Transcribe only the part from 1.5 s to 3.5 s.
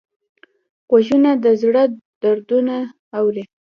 زړه دردونه اوري